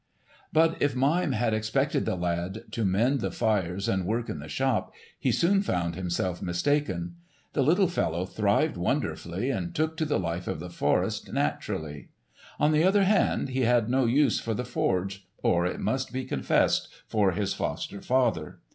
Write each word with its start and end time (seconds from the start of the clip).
But 0.51 0.81
if 0.81 0.95
Mime 0.95 1.33
had 1.33 1.53
expected 1.53 2.05
the 2.05 2.15
lad 2.15 2.63
to 2.71 2.83
mend 2.85 3.19
the 3.21 3.29
fires 3.29 3.87
and 3.87 4.03
work 4.07 4.29
in 4.29 4.39
the 4.39 4.47
shop, 4.47 4.91
he 5.19 5.31
soon 5.31 5.61
found 5.61 5.93
himself 5.95 6.41
mistaken. 6.41 7.17
The 7.53 7.61
little 7.61 7.87
fellow 7.87 8.25
thrived 8.25 8.77
wonderfully 8.77 9.51
and 9.51 9.75
took 9.75 9.95
to 9.97 10.05
the 10.05 10.17
life 10.19 10.47
of 10.47 10.59
the 10.59 10.71
forest 10.71 11.31
naturally. 11.31 12.09
On 12.59 12.71
the 12.71 12.83
other 12.83 13.03
hand, 13.03 13.49
he 13.49 13.61
had 13.61 13.89
no 13.91 14.05
use 14.07 14.39
for 14.39 14.55
the 14.55 14.65
forge 14.65 15.27
or, 15.43 15.67
it 15.67 15.79
must 15.79 16.11
be 16.11 16.25
confessed, 16.25 16.87
for 17.05 17.33
his 17.33 17.53
foster 17.53 18.01
father. 18.01 18.57